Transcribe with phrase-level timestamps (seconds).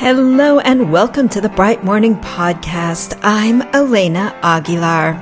[0.00, 3.20] Hello and welcome to the Bright Morning Podcast.
[3.22, 5.12] I'm Elena Aguilar.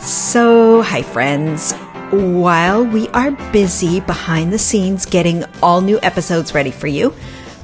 [0.00, 1.72] So, hi friends.
[2.10, 7.14] While we are busy behind the scenes getting all new episodes ready for you,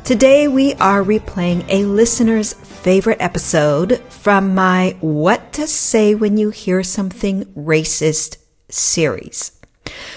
[0.04, 6.50] today we are replaying a listener's favorite episode from my What to Say When You
[6.50, 8.36] Hear Something Racist
[8.68, 9.60] series.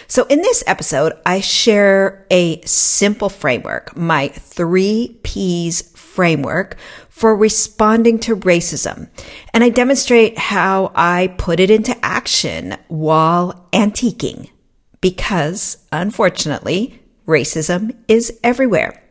[0.07, 6.77] So in this episode, I share a simple framework, my three P's framework
[7.09, 9.09] for responding to racism.
[9.53, 14.49] And I demonstrate how I put it into action while antiquing
[15.01, 19.03] because unfortunately, racism is everywhere.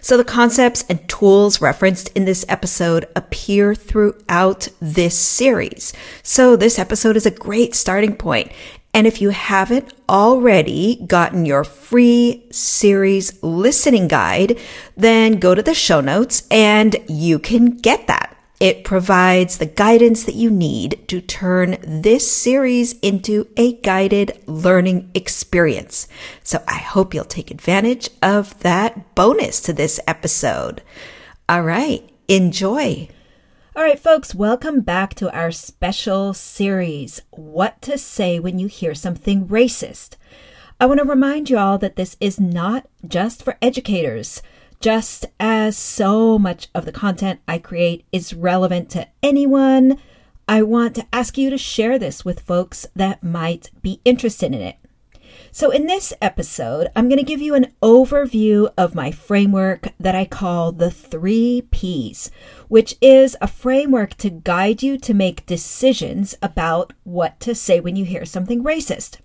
[0.00, 5.92] So the concepts and tools referenced in this episode appear throughout this series.
[6.22, 8.52] So this episode is a great starting point
[8.96, 14.58] and if you haven't already gotten your free series listening guide,
[14.96, 18.34] then go to the show notes and you can get that.
[18.58, 25.10] It provides the guidance that you need to turn this series into a guided learning
[25.12, 26.08] experience.
[26.42, 30.80] So I hope you'll take advantage of that bonus to this episode.
[31.50, 32.08] All right.
[32.28, 33.10] Enjoy.
[33.76, 38.94] All right, folks, welcome back to our special series, What to Say When You Hear
[38.94, 40.16] Something Racist.
[40.80, 44.40] I want to remind you all that this is not just for educators,
[44.80, 49.98] just as so much of the content I create is relevant to anyone.
[50.48, 54.62] I want to ask you to share this with folks that might be interested in
[54.62, 54.76] it.
[55.50, 60.14] So, in this episode, I'm going to give you an overview of my framework that
[60.14, 62.30] I call the three P's,
[62.68, 67.96] which is a framework to guide you to make decisions about what to say when
[67.96, 69.18] you hear something racist.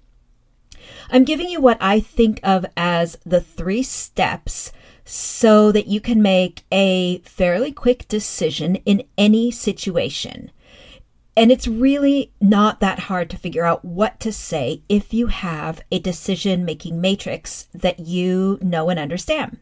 [1.09, 4.71] I'm giving you what I think of as the three steps
[5.03, 10.51] so that you can make a fairly quick decision in any situation.
[11.35, 15.81] And it's really not that hard to figure out what to say if you have
[15.91, 19.59] a decision making matrix that you know and understand.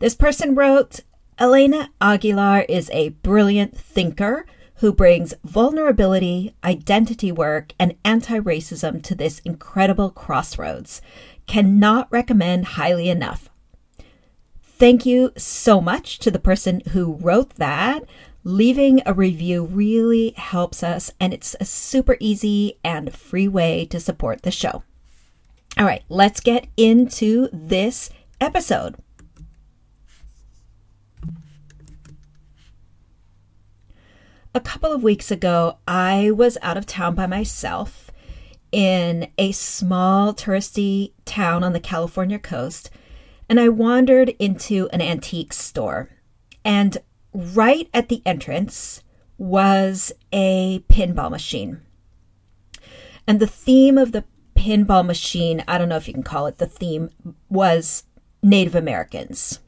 [0.00, 1.00] This person wrote,
[1.38, 4.44] Elena Aguilar is a brilliant thinker
[4.78, 11.00] who brings vulnerability, identity work, and anti racism to this incredible crossroads.
[11.46, 13.48] Cannot recommend highly enough.
[14.60, 18.02] Thank you so much to the person who wrote that.
[18.42, 24.00] Leaving a review really helps us, and it's a super easy and free way to
[24.00, 24.82] support the show.
[25.76, 28.08] All right, let's get into this
[28.40, 28.96] episode.
[34.54, 38.10] A couple of weeks ago, I was out of town by myself
[38.72, 42.90] in a small touristy town on the California coast,
[43.48, 46.08] and I wandered into an antique store.
[46.64, 46.98] And
[47.32, 49.02] right at the entrance
[49.38, 51.80] was a pinball machine.
[53.26, 54.24] And the theme of the
[54.56, 57.10] pinball machine, I don't know if you can call it the theme,
[57.48, 58.04] was
[58.42, 59.60] Native Americans.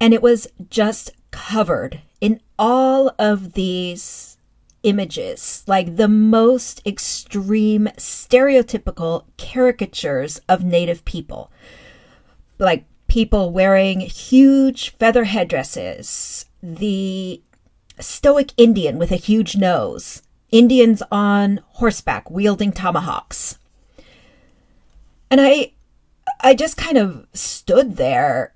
[0.00, 4.38] And it was just covered in all of these
[4.82, 11.50] images, like the most extreme stereotypical caricatures of Native people.
[12.58, 12.86] Like
[13.18, 17.42] people wearing huge feather headdresses, the
[17.98, 23.58] stoic Indian with a huge nose, Indians on horseback wielding tomahawks.
[25.32, 25.72] And I
[26.40, 28.54] I just kind of stood there.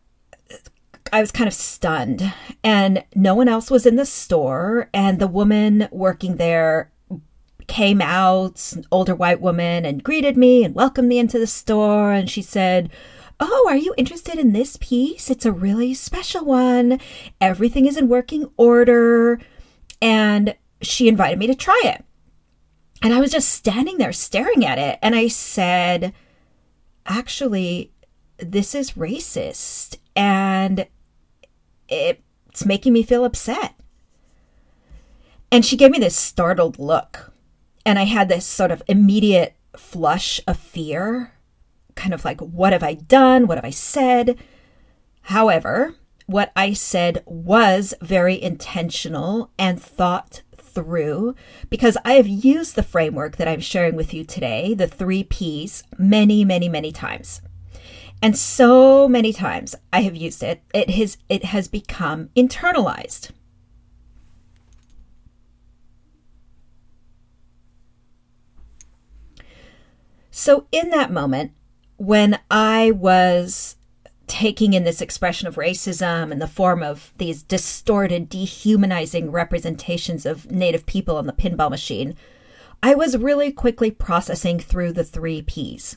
[1.13, 4.89] I was kind of stunned, and no one else was in the store.
[4.95, 6.93] And the woman working there
[7.67, 12.13] came out, an older white woman, and greeted me and welcomed me into the store.
[12.13, 12.91] And she said,
[13.45, 15.29] Oh, are you interested in this piece?
[15.29, 17.01] It's a really special one.
[17.41, 19.41] Everything is in working order.
[20.01, 22.05] And she invited me to try it.
[23.03, 25.01] And I was just standing there staring at it.
[25.03, 26.15] And I said,
[27.05, 27.91] Actually,
[28.39, 29.97] this is racist.
[30.15, 30.87] And
[31.89, 33.75] it's making me feel upset.
[35.51, 37.33] And she gave me this startled look.
[37.85, 41.32] And I had this sort of immediate flush of fear
[41.95, 43.47] kind of like, what have I done?
[43.47, 44.39] What have I said?
[45.23, 45.95] However,
[46.27, 51.35] what I said was very intentional and thought through
[51.69, 55.83] because I have used the framework that I'm sharing with you today, the three P's,
[55.99, 57.43] many, many, many times.
[58.23, 63.31] And so many times I have used it, it has, it has become internalized.
[70.35, 71.53] So, in that moment,
[72.03, 73.77] when I was
[74.27, 80.51] taking in this expression of racism in the form of these distorted, dehumanizing representations of
[80.51, 82.17] Native people on the pinball machine,
[82.83, 85.97] I was really quickly processing through the three P's.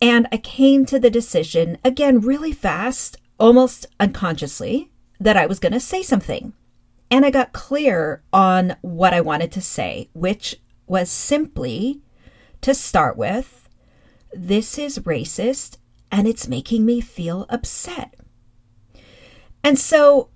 [0.00, 4.90] And I came to the decision, again, really fast, almost unconsciously,
[5.20, 6.52] that I was going to say something.
[7.12, 10.56] And I got clear on what I wanted to say, which
[10.88, 12.00] was simply
[12.62, 13.61] to start with,
[14.34, 15.78] this is racist
[16.10, 18.14] and it's making me feel upset.
[19.64, 20.28] And so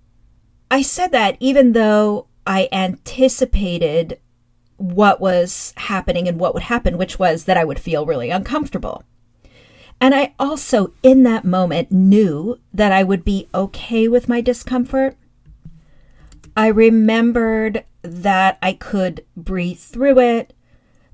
[0.70, 4.20] I said that even though I anticipated
[4.76, 9.02] what was happening and what would happen, which was that I would feel really uncomfortable.
[10.00, 15.16] And I also, in that moment, knew that I would be okay with my discomfort.
[16.54, 20.52] I remembered that I could breathe through it,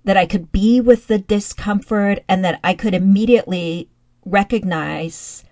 [0.04, 3.88] that I could be with the discomfort, and that I could immediately
[4.24, 5.44] recognize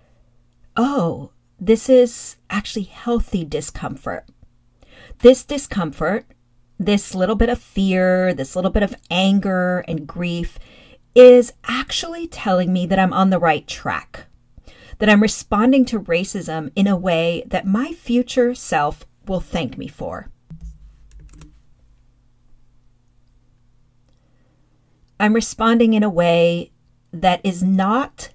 [0.77, 4.25] oh, this is actually healthy discomfort.
[5.19, 6.25] This discomfort,
[6.79, 10.57] this little bit of fear, this little bit of anger and grief
[11.13, 14.25] is actually telling me that I'm on the right track,
[14.97, 19.87] that I'm responding to racism in a way that my future self will thank me
[19.87, 20.31] for.
[25.21, 26.71] I'm responding in a way
[27.13, 28.29] that is not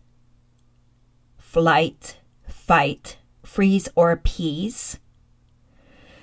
[1.37, 2.19] flight,
[2.49, 5.01] fight, freeze, or appease.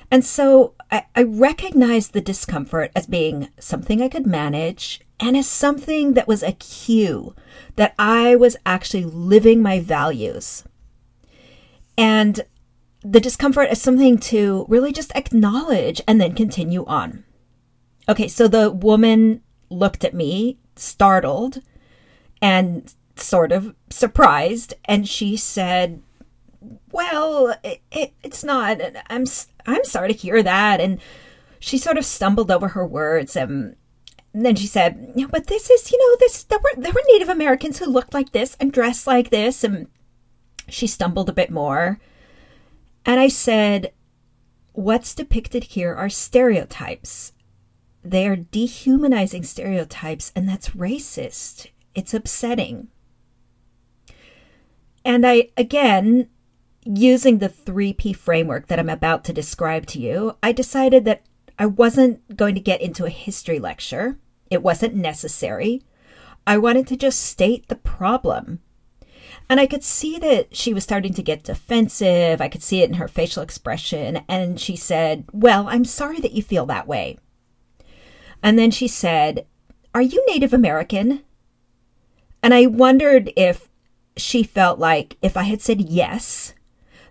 [0.09, 5.49] And so I, I recognized the discomfort as being something I could manage and as
[5.49, 7.35] something that was a cue
[7.75, 10.63] that I was actually living my values.
[11.97, 12.39] And
[13.01, 17.25] the discomfort as something to really just acknowledge and then continue on.
[18.07, 19.41] Okay, so the woman
[19.73, 21.61] looked at me, startled,
[22.41, 26.01] and sort of surprised, and she said,
[26.91, 28.79] "Well, it, it, it's not.
[29.09, 29.25] I'm
[29.65, 30.99] I'm sorry to hear that." And
[31.59, 33.75] she sort of stumbled over her words, and,
[34.33, 37.29] and then she said, "But this is, you know, this there were there were Native
[37.29, 39.87] Americans who looked like this and dressed like this." And
[40.67, 41.99] she stumbled a bit more,
[43.05, 43.93] and I said,
[44.73, 47.33] "What's depicted here are stereotypes."
[48.03, 51.67] They are dehumanizing stereotypes, and that's racist.
[51.95, 52.89] It's upsetting.
[55.05, 56.29] And I, again,
[56.85, 61.23] using the 3P framework that I'm about to describe to you, I decided that
[61.57, 64.17] I wasn't going to get into a history lecture.
[64.49, 65.83] It wasn't necessary.
[66.45, 68.59] I wanted to just state the problem.
[69.49, 72.41] And I could see that she was starting to get defensive.
[72.41, 74.21] I could see it in her facial expression.
[74.27, 77.17] And she said, Well, I'm sorry that you feel that way.
[78.43, 79.47] And then she said,
[79.95, 81.23] Are you Native American?
[82.43, 83.69] And I wondered if
[84.17, 86.53] she felt like if I had said yes,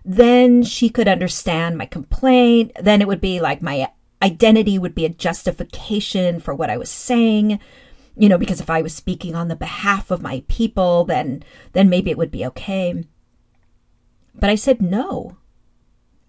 [0.05, 2.71] then she could understand my complaint.
[2.79, 3.89] Then it would be like my
[4.21, 7.59] identity would be a justification for what I was saying.
[8.15, 11.89] You know, because if I was speaking on the behalf of my people, then then
[11.89, 13.03] maybe it would be okay.
[14.35, 15.37] But I said no.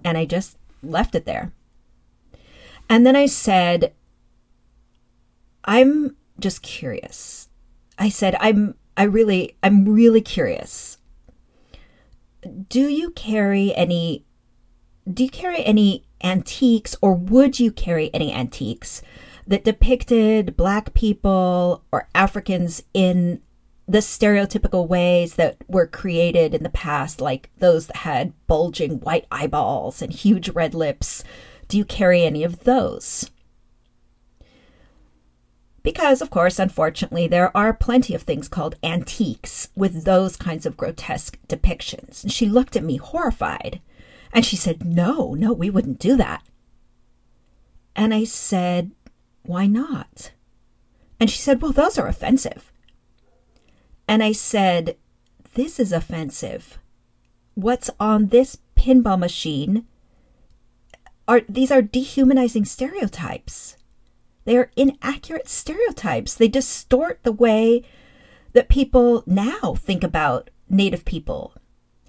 [0.02, 1.52] And I just left it there.
[2.88, 3.92] And then I said,
[5.64, 7.49] I'm just curious.
[7.99, 10.99] I said, I'm I really, I'm really curious.
[12.68, 14.25] Do you carry any,
[15.11, 19.02] do you carry any antiques or would you carry any antiques
[19.47, 23.40] that depicted Black people or Africans in
[23.87, 29.26] the stereotypical ways that were created in the past, like those that had bulging white
[29.30, 31.25] eyeballs and huge red lips?
[31.68, 33.30] Do you carry any of those?
[35.85, 40.79] Because, of course, unfortunately, there are plenty of things called antiques with those kinds of
[40.79, 42.25] grotesque depictions.
[42.25, 43.81] And she looked at me horrified
[44.33, 46.43] and she said, No, no, we wouldn't do that.
[47.95, 48.93] And I said,
[49.43, 50.33] Why not?
[51.21, 52.73] And she said, Well, those are offensive.
[54.09, 54.97] And I said,
[55.53, 56.79] This is offensive.
[57.55, 59.87] What's on this pinball machine
[61.29, 63.76] are these are dehumanizing stereotypes.
[64.44, 66.34] They are inaccurate stereotypes.
[66.34, 67.82] They distort the way
[68.52, 71.54] that people now think about Native people.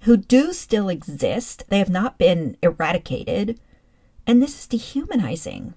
[0.06, 1.64] who do still exist.
[1.70, 3.60] They have not been eradicated.
[4.28, 5.74] And this is dehumanizing.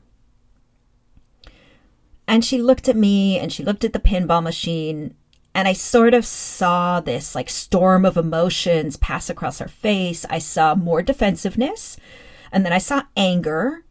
[2.26, 5.14] And she looked at me and she looked at the pinball machine.
[5.54, 10.26] And I sort of saw this like storm of emotions pass across her face.
[10.28, 11.96] I saw more defensiveness.
[12.52, 13.84] And then I saw anger.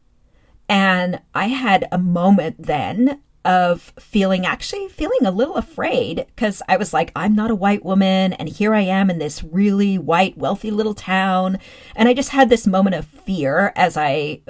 [0.70, 6.76] And I had a moment then of feeling actually feeling a little afraid because I
[6.76, 10.38] was like, I'm not a white woman, and here I am in this really white,
[10.38, 11.60] wealthy little town.
[11.96, 14.42] And I just had this moment of fear as I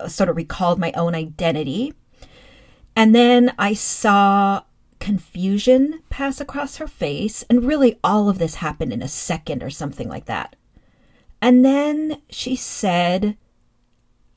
[0.00, 1.92] uh, sort of recalled my own identity.
[2.96, 4.62] And then I saw
[5.00, 9.68] confusion pass across her face, and really all of this happened in a second or
[9.68, 10.56] something like that.
[11.42, 13.36] And then she said,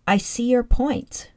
[0.09, 1.29] I see your point.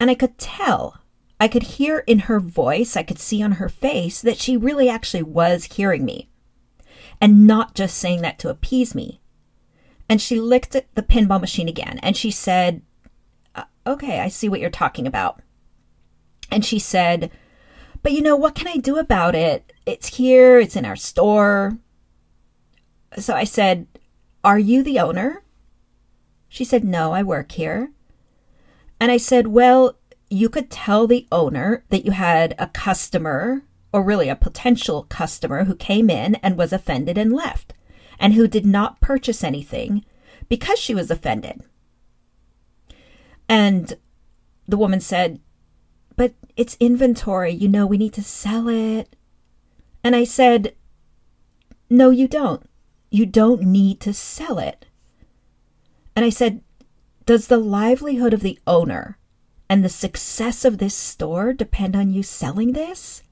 [0.00, 1.02] And I could tell
[1.38, 4.88] I could hear in her voice, I could see on her face that she really
[4.88, 6.30] actually was hearing me
[7.20, 9.20] and not just saying that to appease me.
[10.08, 12.80] And she licked at the pinball machine again and she said,
[13.54, 15.42] uh, Okay, I see what you're talking about.
[16.50, 17.30] And she said,
[18.02, 19.70] But you know, what can I do about it?
[19.84, 21.76] It's here, it's in our store.
[23.18, 23.86] So I said,
[24.42, 25.43] Are you the owner?
[26.54, 27.90] She said, No, I work here.
[29.00, 29.98] And I said, Well,
[30.30, 35.64] you could tell the owner that you had a customer, or really a potential customer,
[35.64, 37.74] who came in and was offended and left,
[38.20, 40.04] and who did not purchase anything
[40.48, 41.64] because she was offended.
[43.48, 43.94] And
[44.68, 45.40] the woman said,
[46.14, 47.50] But it's inventory.
[47.50, 49.16] You know, we need to sell it.
[50.04, 50.76] And I said,
[51.90, 52.62] No, you don't.
[53.10, 54.86] You don't need to sell it.
[56.16, 56.62] And I said,
[57.26, 59.18] Does the livelihood of the owner
[59.68, 63.22] and the success of this store depend on you selling this?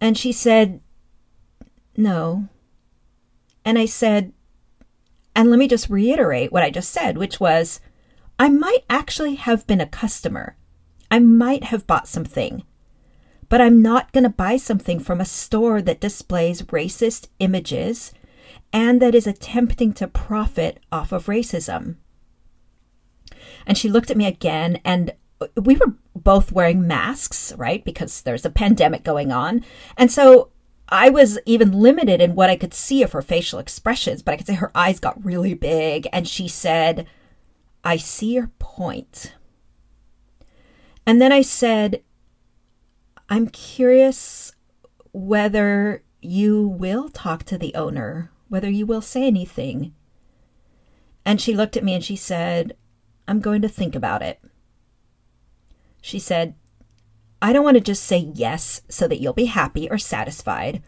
[0.00, 0.80] And she said,
[1.96, 2.48] No.
[3.64, 4.32] And I said,
[5.34, 7.80] and let me just reiterate what I just said, which was,
[8.38, 10.56] I might actually have been a customer.
[11.10, 12.62] I might have bought something.
[13.48, 18.12] But I'm not going to buy something from a store that displays racist images
[18.74, 21.94] and that is attempting to profit off of racism.
[23.66, 27.84] And she looked at me again, and uh, we were both wearing masks, right?
[27.84, 29.64] Because there's a pandemic going on.
[29.96, 30.50] And so
[30.88, 34.36] I was even limited in what I could see of her facial expressions, but I
[34.38, 36.08] could say her eyes got really big.
[36.12, 37.06] And she said,
[37.84, 39.34] I see your point.
[41.06, 42.02] And then I said,
[43.28, 44.52] I'm curious
[45.12, 49.94] whether you will talk to the owner, whether you will say anything.
[51.24, 52.76] And she looked at me and she said,
[53.26, 54.40] I'm going to think about it.
[56.02, 56.54] She said,
[57.40, 60.82] I don't want to just say yes so that you'll be happy or satisfied.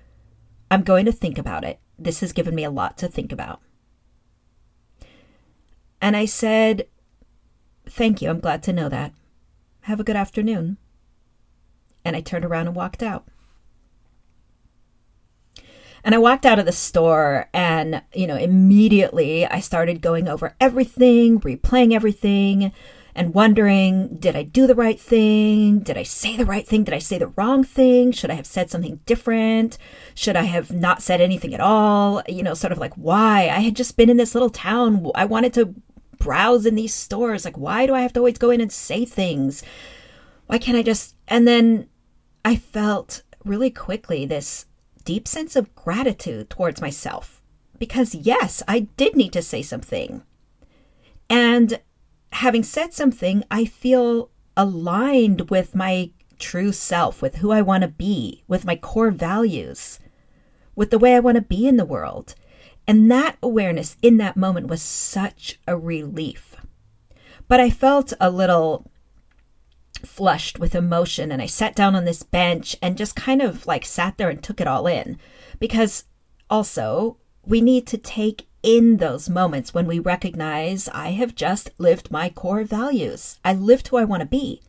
[0.70, 1.80] I'm going to think about it.
[1.98, 3.60] This has given me a lot to think about.
[6.00, 6.86] And I said,
[7.88, 8.28] Thank you.
[8.28, 9.12] I'm glad to know that.
[9.82, 10.76] Have a good afternoon.
[12.04, 13.26] And I turned around and walked out.
[16.06, 20.54] And I walked out of the store and, you know, immediately I started going over
[20.60, 22.70] everything, replaying everything,
[23.16, 25.80] and wondering did I do the right thing?
[25.80, 26.84] Did I say the right thing?
[26.84, 28.12] Did I say the wrong thing?
[28.12, 29.78] Should I have said something different?
[30.14, 32.22] Should I have not said anything at all?
[32.28, 33.48] You know, sort of like why?
[33.48, 35.10] I had just been in this little town.
[35.16, 35.74] I wanted to
[36.18, 37.44] browse in these stores.
[37.44, 39.64] Like, why do I have to always go in and say things?
[40.46, 41.16] Why can't I just.
[41.26, 41.88] And then
[42.44, 44.66] I felt really quickly this
[45.06, 47.42] deep sense of gratitude towards myself.
[47.78, 50.22] Because, yes, I did need to say something.
[51.30, 51.80] And
[52.32, 57.88] having said something, I feel aligned with my true self, with who I want to
[57.88, 59.98] be, with my core values,
[60.74, 62.34] with the way I want to be in the world.
[62.86, 66.56] And that awareness in that moment was such a relief.
[67.48, 68.90] But I felt a little
[69.98, 73.84] flushed with emotion and I sat down on this bench and just kind of like
[73.84, 75.18] sat there and took it all in.
[75.58, 76.04] Because
[76.50, 82.10] also, we need to take in those moments when we recognize I have just lived
[82.10, 83.38] my core values.
[83.44, 84.60] I lived who I want to be.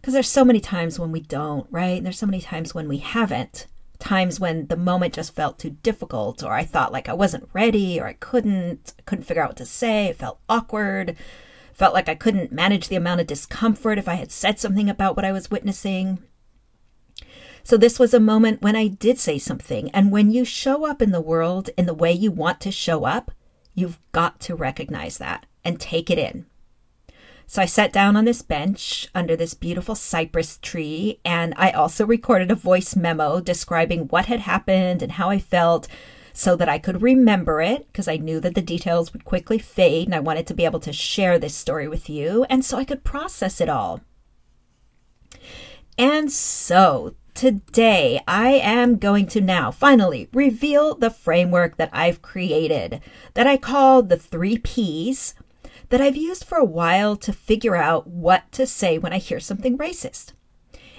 [0.00, 1.98] Because there's so many times when we don't, right?
[1.98, 3.66] And There's so many times when we haven't.
[3.98, 8.00] Times when the moment just felt too difficult, or I thought like I wasn't ready,
[8.00, 11.16] or I couldn't, couldn't figure out what to say, it felt awkward
[11.72, 15.16] Felt like I couldn't manage the amount of discomfort if I had said something about
[15.16, 16.22] what I was witnessing.
[17.62, 19.90] So, this was a moment when I did say something.
[19.90, 23.04] And when you show up in the world in the way you want to show
[23.04, 23.30] up,
[23.74, 26.46] you've got to recognize that and take it in.
[27.46, 32.06] So I sat down on this bench under this beautiful cypress tree, and I also
[32.06, 35.88] recorded a voice memo describing what had happened and how I felt,
[36.32, 40.06] so that I could remember it because I knew that the details would quickly fade
[40.06, 42.84] and I wanted to be able to share this story with you and so I
[42.84, 44.00] could process it all.
[45.98, 53.00] And so today I am going to now finally reveal the framework that I've created
[53.34, 55.34] that I call the three P's
[55.90, 59.40] that I've used for a while to figure out what to say when I hear
[59.40, 60.32] something racist.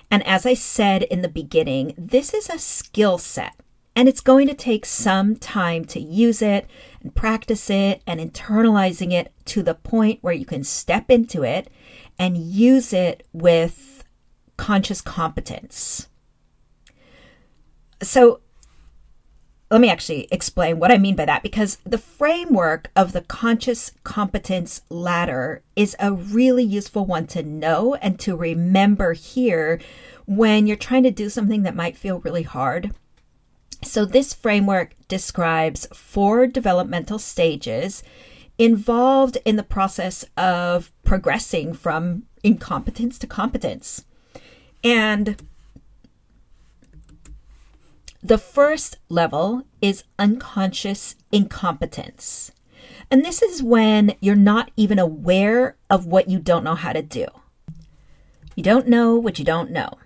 [0.10, 3.56] And as I said in the beginning, this is a skill set
[3.96, 6.68] and it's going to take some time to use it
[7.02, 11.70] and practice it and internalizing it to the point where you can step into it
[12.18, 14.04] and use it with
[14.58, 16.08] conscious competence.
[18.02, 18.42] So,
[19.70, 23.94] let me actually explain what I mean by that because the framework of the conscious
[24.04, 29.80] competence ladder is a really useful one to know and to remember here
[30.26, 32.94] when you're trying to do something that might feel really hard.
[33.84, 38.04] So, this framework describes four developmental stages
[38.58, 44.06] involved in the process of progressing from incompetence to competence.
[44.84, 45.42] And
[48.22, 52.52] the first level is unconscious incompetence.
[53.10, 57.02] And this is when you're not even aware of what you don't know how to
[57.02, 57.26] do.
[58.56, 59.98] You don't know what you don't know.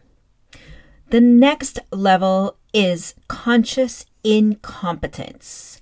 [1.10, 5.82] The next level is conscious incompetence,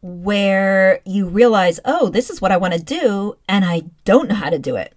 [0.00, 4.34] where you realize, oh, this is what I want to do, and I don't know
[4.34, 4.94] how to do it.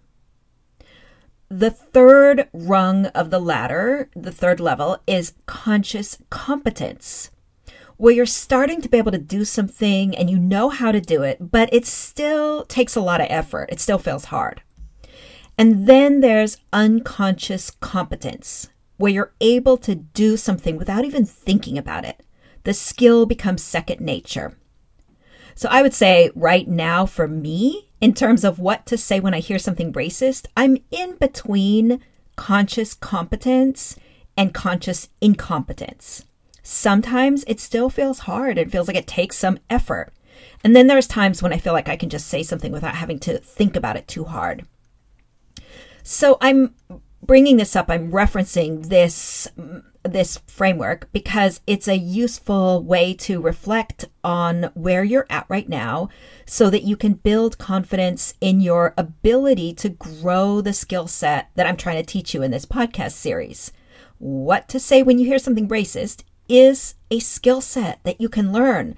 [1.49, 7.29] The third rung of the ladder, the third level, is conscious competence,
[7.97, 11.23] where you're starting to be able to do something and you know how to do
[11.23, 13.69] it, but it still takes a lot of effort.
[13.69, 14.61] It still feels hard.
[15.57, 18.69] And then there's unconscious competence,
[19.03, 22.23] where you're able to do something without even thinking about it.
[22.63, 24.57] The skill becomes second nature.
[25.55, 29.33] So I would say right now for me, in terms of what to say when
[29.33, 31.99] I hear something racist, I'm in between
[32.37, 33.97] conscious competence
[34.37, 36.23] and conscious incompetence.
[36.61, 38.57] Sometimes it still feels hard.
[38.57, 40.13] It feels like it takes some effort.
[40.63, 43.19] And then there's times when I feel like I can just say something without having
[43.19, 44.65] to think about it too hard.
[46.03, 46.73] So I'm
[47.25, 47.89] bringing this up.
[47.89, 49.47] I'm referencing this
[50.03, 56.09] this framework because it's a useful way to reflect on where you're at right now
[56.45, 61.65] so that you can build confidence in your ability to grow the skill set that
[61.65, 63.71] I'm trying to teach you in this podcast series.
[64.17, 68.51] What to say when you hear something racist is a skill set that you can
[68.51, 68.95] learn.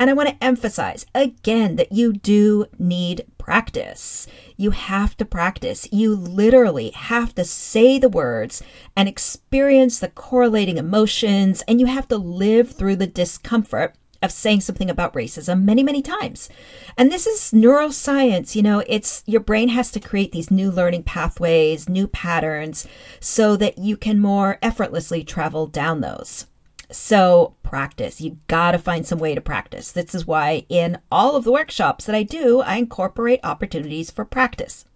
[0.00, 4.26] And I want to emphasize again that you do need practice.
[4.58, 5.88] You have to practice.
[5.90, 8.62] You literally have to say the words
[8.94, 14.60] and experience the correlating emotions, and you have to live through the discomfort of saying
[14.60, 16.50] something about racism many, many times.
[16.98, 18.54] And this is neuroscience.
[18.54, 22.86] You know, it's your brain has to create these new learning pathways, new patterns,
[23.18, 26.44] so that you can more effortlessly travel down those.
[26.90, 28.20] So practice.
[28.20, 29.92] You got to find some way to practice.
[29.92, 34.24] This is why in all of the workshops that I do, I incorporate opportunities for
[34.24, 34.86] practice.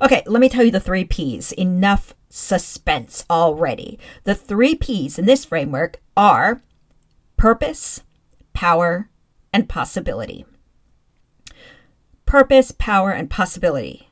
[0.00, 1.52] Okay, let me tell you the three P's.
[1.52, 3.98] Enough suspense already.
[4.24, 6.62] The three P's in this framework are
[7.36, 8.02] purpose,
[8.54, 9.10] power,
[9.52, 10.46] and possibility.
[12.24, 14.08] Purpose, power, and possibility,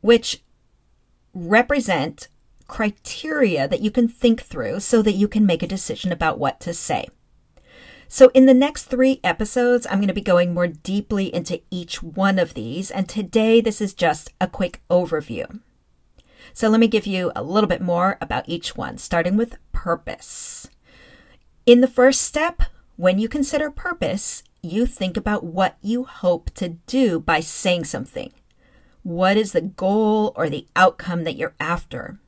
[0.00, 0.42] which
[1.32, 2.26] represent
[2.70, 6.60] criteria that you can think through so that you can make a decision about what
[6.60, 7.08] to say.
[8.06, 12.00] So, in the next three episodes, I'm going to be going more deeply into each
[12.00, 15.60] one of these, and today this is just a quick overview.
[16.52, 20.68] So, let me give you a little bit more about each one, starting with purpose.
[21.66, 22.62] In the first step,
[22.96, 28.32] when you consider purpose, you think about what you hope to do by saying something.
[29.02, 32.20] What is the goal or the outcome that you're after?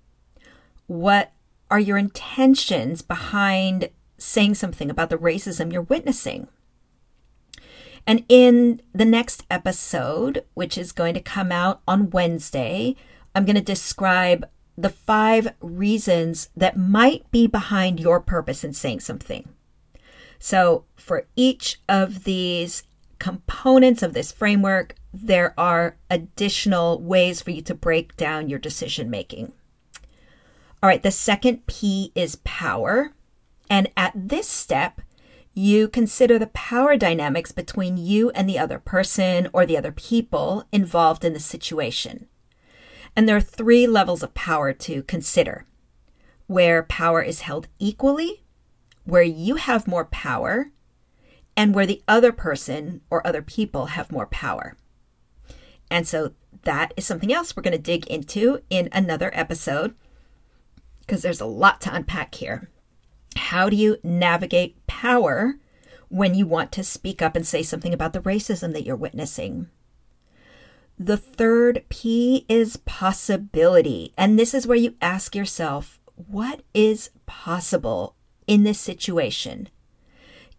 [0.92, 1.32] What
[1.70, 6.48] are your intentions behind saying something about the racism you're witnessing?
[8.06, 12.94] And in the next episode, which is going to come out on Wednesday,
[13.34, 19.00] I'm going to describe the five reasons that might be behind your purpose in saying
[19.00, 19.48] something.
[20.38, 22.82] So, for each of these
[23.18, 29.08] components of this framework, there are additional ways for you to break down your decision
[29.08, 29.54] making.
[30.82, 33.12] All right, the second P is power.
[33.70, 35.00] And at this step,
[35.54, 40.64] you consider the power dynamics between you and the other person or the other people
[40.72, 42.26] involved in the situation.
[43.14, 45.66] And there are three levels of power to consider
[46.48, 48.42] where power is held equally,
[49.04, 50.72] where you have more power,
[51.56, 54.76] and where the other person or other people have more power.
[55.90, 56.32] And so
[56.64, 59.94] that is something else we're going to dig into in another episode
[61.02, 62.70] because there's a lot to unpack here.
[63.36, 65.56] How do you navigate power
[66.08, 69.68] when you want to speak up and say something about the racism that you're witnessing?
[70.98, 74.12] The third P is possibility.
[74.16, 78.14] And this is where you ask yourself, what is possible
[78.46, 79.68] in this situation?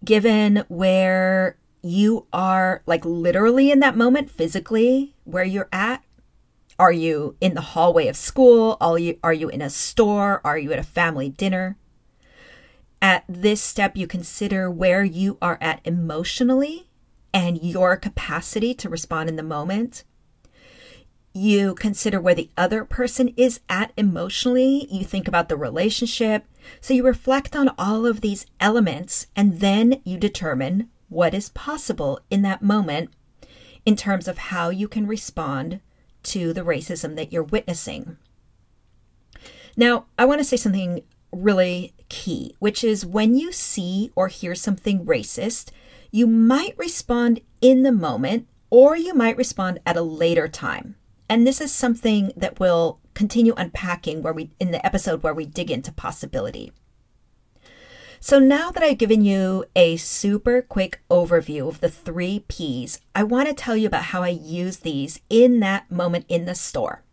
[0.03, 6.03] Given where you are, like literally in that moment, physically, where you're at,
[6.83, 8.75] are you in the hallway of school?
[8.81, 10.41] Are you, are you in a store?
[10.43, 11.77] Are you at a family dinner?
[13.01, 16.89] At this step, you consider where you are at emotionally
[17.33, 20.03] and your capacity to respond in the moment.
[21.33, 24.85] You consider where the other person is at emotionally.
[24.91, 26.43] You think about the relationship.
[26.81, 32.19] So you reflect on all of these elements and then you determine what is possible
[32.29, 33.09] in that moment
[33.85, 35.79] in terms of how you can respond
[36.23, 38.17] to the racism that you're witnessing.
[39.75, 44.55] Now, I want to say something really key, which is when you see or hear
[44.55, 45.71] something racist,
[46.11, 50.95] you might respond in the moment or you might respond at a later time.
[51.27, 55.45] And this is something that we'll continue unpacking where we in the episode where we
[55.45, 56.71] dig into possibility.
[58.25, 63.21] So now that I've given you a super quick overview of the three P's, I
[63.23, 67.03] want to tell you about how I use these in that moment in the store.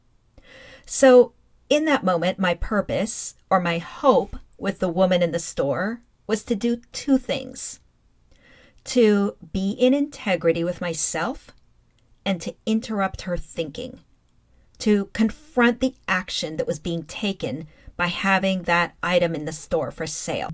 [0.86, 1.32] So,
[1.68, 6.44] in that moment, my purpose or my hope with the woman in the store was
[6.44, 7.80] to do two things
[8.84, 11.50] to be in integrity with myself
[12.24, 13.98] and to interrupt her thinking,
[14.78, 19.90] to confront the action that was being taken by having that item in the store
[19.90, 20.50] for sale.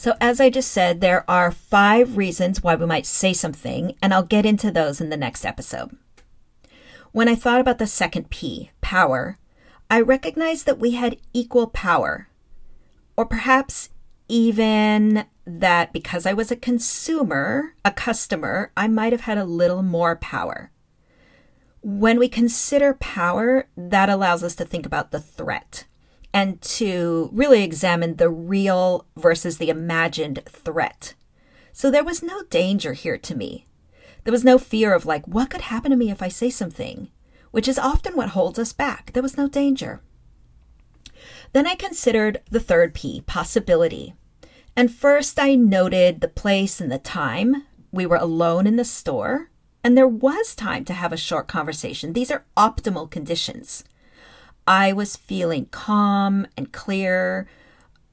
[0.00, 4.14] So, as I just said, there are five reasons why we might say something, and
[4.14, 5.94] I'll get into those in the next episode.
[7.12, 9.36] When I thought about the second P, power,
[9.90, 12.28] I recognized that we had equal power,
[13.14, 13.90] or perhaps
[14.26, 19.82] even that because I was a consumer, a customer, I might have had a little
[19.82, 20.70] more power.
[21.82, 25.84] When we consider power, that allows us to think about the threat
[26.32, 31.14] and to really examine the real versus the imagined threat.
[31.72, 33.66] So there was no danger here to me.
[34.24, 37.10] There was no fear of, like, what could happen to me if I say something,
[37.50, 39.12] which is often what holds us back.
[39.12, 40.02] There was no danger.
[41.52, 44.14] Then I considered the third P, possibility.
[44.76, 47.66] And first I noted the place and the time.
[47.90, 49.50] We were alone in the store,
[49.82, 52.12] and there was time to have a short conversation.
[52.12, 53.82] These are optimal conditions.
[54.70, 57.48] I was feeling calm and clear.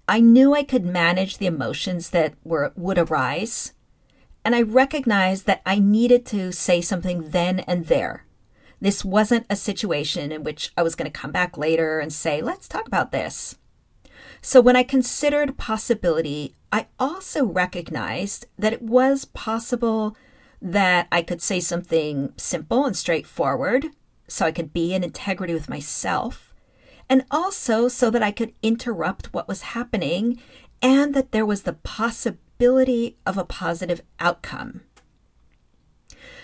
[0.07, 3.73] I knew I could manage the emotions that were would arise,
[4.43, 8.25] and I recognized that I needed to say something then and there.
[8.81, 12.41] This wasn't a situation in which I was going to come back later and say,
[12.41, 13.59] "Let's talk about this."
[14.41, 20.17] So when I considered possibility, I also recognized that it was possible
[20.59, 23.91] that I could say something simple and straightforward
[24.27, 26.46] so I could be in integrity with myself
[27.09, 30.39] and also so that I could interrupt what was happening
[30.81, 34.81] and that there was the possibility of a positive outcome.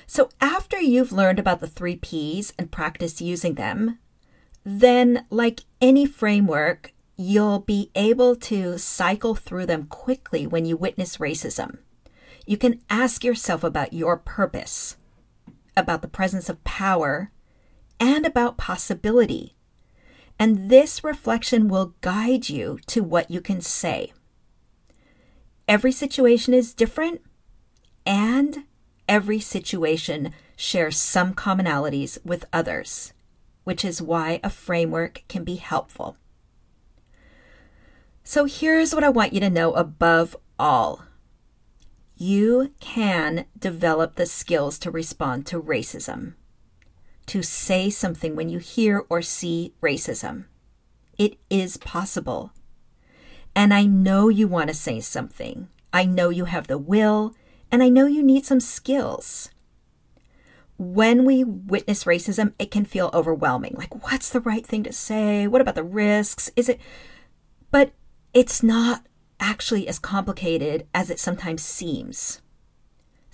[0.06, 3.99] So, after you've learned about the three P's and practice using them,
[4.63, 11.17] then, like any framework, you'll be able to cycle through them quickly when you witness
[11.17, 11.78] racism.
[12.45, 14.97] You can ask yourself about your purpose,
[15.78, 17.32] about the presence of power,
[17.99, 19.56] and about possibility.
[20.39, 24.13] And this reflection will guide you to what you can say.
[25.67, 27.21] Every situation is different,
[28.05, 28.65] and
[29.07, 33.13] every situation shares some commonalities with others,
[33.63, 36.17] which is why a framework can be helpful.
[38.23, 41.03] So here's what I want you to know above all
[42.15, 46.35] you can develop the skills to respond to racism
[47.27, 50.45] to say something when you hear or see racism.
[51.17, 52.51] It is possible.
[53.55, 55.67] And I know you want to say something.
[55.91, 57.36] I know you have the will,
[57.71, 59.51] and I know you need some skills.
[60.77, 63.75] When we witness racism, it can feel overwhelming.
[63.77, 65.47] Like, what's the right thing to say?
[65.47, 66.51] What about the risks?
[66.55, 66.79] Is it.
[67.69, 67.93] But
[68.33, 69.05] it's not
[69.39, 72.41] actually as complicated as it sometimes seems.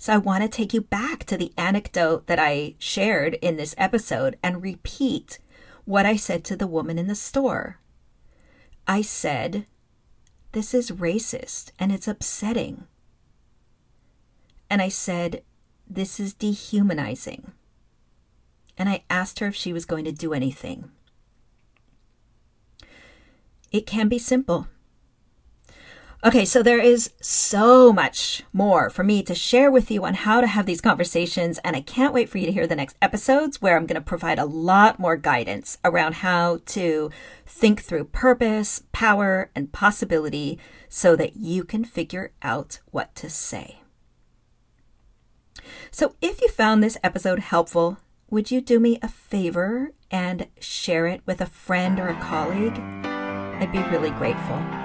[0.00, 3.74] So I want to take you back to the anecdote that I shared in this
[3.76, 5.38] episode and repeat
[5.84, 7.80] what I said to the woman in the store.
[8.88, 9.66] I said,
[10.52, 12.86] This is racist and it's upsetting.
[14.70, 15.42] and I said,
[15.86, 17.52] This is dehumanizing.
[18.78, 20.90] And I asked her if she was going to do anything.
[23.70, 24.66] It can be simple.
[26.22, 30.42] Okay, so there is so much more for me to share with you on how
[30.42, 33.62] to have these conversations, and I can't wait for you to hear the next episodes
[33.62, 37.10] where I'm going to provide a lot more guidance around how to
[37.46, 40.58] think through purpose, power, and possibility
[40.90, 43.80] so that you can figure out what to say.
[45.90, 47.96] So, if you found this episode helpful,
[48.28, 52.78] would you do me a favor and share it with a friend or a colleague?
[52.78, 54.79] I'd be really grateful.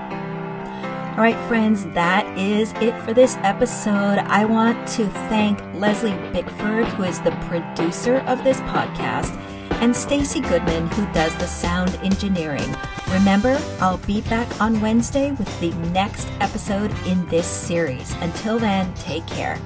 [1.15, 4.17] All right, friends, that is it for this episode.
[4.17, 9.33] I want to thank Leslie Bickford, who is the producer of this podcast,
[9.81, 12.69] and Stacy Goodman, who does the sound engineering.
[13.13, 18.13] Remember, I'll be back on Wednesday with the next episode in this series.
[18.19, 19.57] Until then, take care.